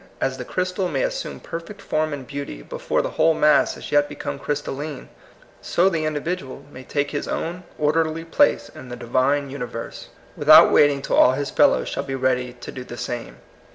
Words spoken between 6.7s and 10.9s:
may take his own orderly place in the Divine universe, without wait